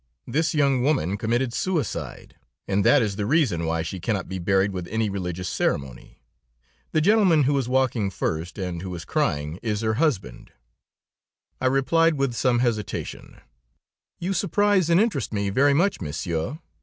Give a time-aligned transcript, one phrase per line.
[0.25, 2.35] This young woman committed suicide,
[2.67, 6.23] and that is the reason why she cannot be buried with any religious ceremony.
[6.91, 10.53] The gentleman who is walking first, and who is crying, is her husband."
[11.59, 13.41] I replied with some hesitation:
[14.17, 16.57] "You surprise and interest me very much, Monsieur.